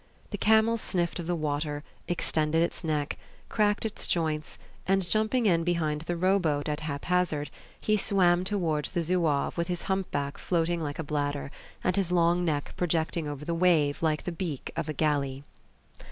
[0.31, 3.19] The camel sniffed of the water, extended its neck,
[3.49, 8.89] cracked its joints, and, jumping in behind the row boat at haphazard, he swam towards
[8.89, 11.51] the Zouave with his humpback floating like a bladder,
[11.83, 15.43] and his long neck projecting over the wave like the beak of a galley.